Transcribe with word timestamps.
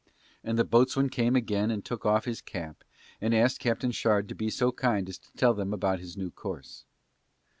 And 0.43 0.57
the 0.57 0.63
boatswain 0.63 1.09
came 1.09 1.35
again 1.35 1.69
and 1.69 1.85
took 1.85 2.07
off 2.07 2.25
his 2.25 2.41
cap 2.41 2.83
and 3.21 3.35
asked 3.35 3.59
Captain 3.59 3.91
Shard 3.91 4.27
to 4.29 4.33
be 4.35 4.49
so 4.49 4.71
kind 4.71 5.07
as 5.07 5.19
to 5.19 5.31
tell 5.37 5.53
them 5.53 5.75
about 5.75 5.99
his 5.99 6.17
new 6.17 6.31
course. 6.31 6.85